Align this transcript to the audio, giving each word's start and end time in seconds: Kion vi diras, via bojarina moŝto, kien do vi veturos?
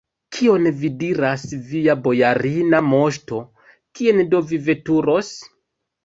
Kion 0.35 0.63
vi 0.83 0.89
diras, 1.01 1.41
via 1.73 1.93
bojarina 2.07 2.79
moŝto, 2.93 3.41
kien 3.99 4.23
do 4.31 4.41
vi 4.53 4.59
veturos? 4.71 5.31